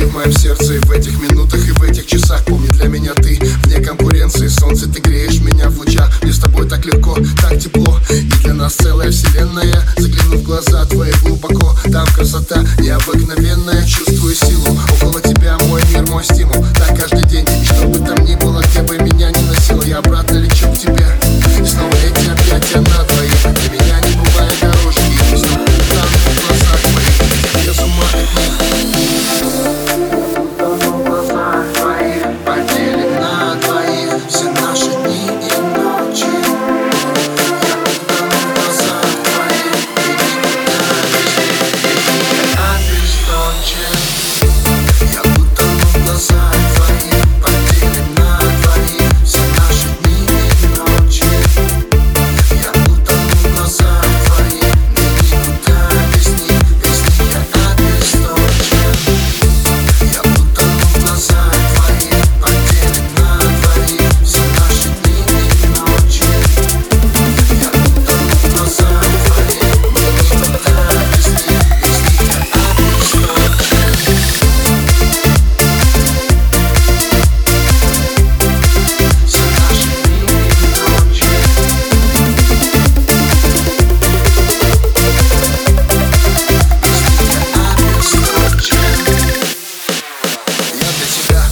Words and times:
ты 0.00 0.06
в 0.06 0.14
моем 0.14 0.32
сердце 0.32 0.74
И 0.74 0.78
в 0.78 0.90
этих 0.90 1.20
минутах 1.20 1.60
и 1.66 1.72
в 1.72 1.82
этих 1.82 2.06
часах. 2.06 2.44
Помни, 2.44 2.68
для 2.68 2.86
меня 2.86 3.12
ты 3.14 3.38
вне 3.64 3.80
конкуренции. 3.80 4.48
Солнце, 4.48 4.88
ты 4.88 5.00
греешь 5.00 5.40
меня 5.40 5.68
в 5.68 5.78
лучах. 5.78 6.10
Мне 6.22 6.32
с 6.32 6.38
тобой 6.38 6.68
так 6.68 6.84
легко, 6.86 7.16
так 7.40 7.58
тепло. 7.58 7.98
И 8.10 8.22
для 8.42 8.54
нас 8.54 8.74
целая 8.74 9.10
вселенная. 9.10 9.82
Загляну 9.98 10.36
в 10.38 10.42
глаза 10.42 10.84
твои 10.86 11.12
глубоко. 11.22 11.76
Там 11.92 12.06
красота 12.14 12.64
необыкновенная. 12.78 13.84
Чувствую 13.86 14.34
силу. 14.34 14.78
Около 14.96 15.20
тебя 15.20 15.58
Мой 15.68 15.82
мир, 15.90 16.06
мой 16.06 16.24
стимул. 16.24 16.64
Так 16.76 16.98
каждый 16.98 17.24
день 17.24 17.29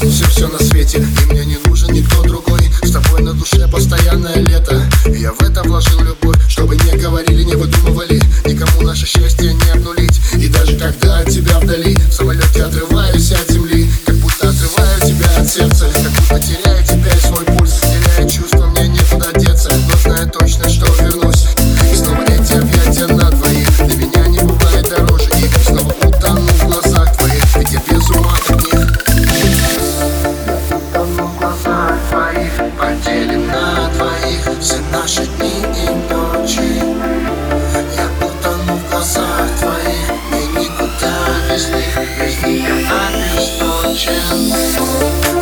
для 0.01 0.11
тебя 0.11 0.11
все, 0.11 0.27
все 0.27 0.49
на 0.49 0.59
свете 0.59 0.99
И 0.99 1.33
мне 1.33 1.45
не 1.45 1.57
нужен 1.67 1.93
никто 1.93 2.23
другой. 2.23 2.61
С 2.83 2.93
тобой 2.93 3.23
на 3.23 3.35
душе 3.35 3.67
постоянное 3.69 4.37
лето. 4.37 4.83
Я 5.07 5.33
в 5.33 5.43
это 5.43 5.63
вложил 5.63 6.01
любовь 6.01 6.37
Чтобы 6.49 6.77
не 6.77 6.97
говорили, 6.97 7.43
не 7.43 7.55
выдумывали. 7.55 8.21
Никому 8.45 8.83
наше 8.83 9.07
счастье 9.07 9.53
не 9.53 9.71
обнулить 9.71 10.18
наши 35.01 35.27
дни 35.27 35.53
и 35.75 36.13
ночи 36.13 36.83
Я 37.97 38.07
утону 38.27 38.75
в 38.77 38.91
глазах 38.91 39.47
твоих 39.61 40.09
И 40.33 40.59
никуда 40.59 41.15
без 41.49 41.69
них, 41.69 41.99
без 42.19 42.43
нее 42.43 42.89
обесточен 43.07 44.13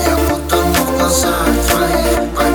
Я 0.06 0.34
утону 0.34 0.74
в 0.74 0.98
глазах 0.98 1.46
твоих 1.70 2.45